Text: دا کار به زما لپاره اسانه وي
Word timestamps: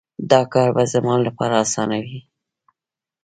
دا 0.31 0.41
کار 0.53 0.69
به 0.75 0.83
زما 0.93 1.15
لپاره 1.25 1.55
اسانه 1.63 1.97
وي 2.05 2.19